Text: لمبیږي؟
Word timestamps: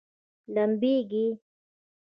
لمبیږي؟ 0.53 1.25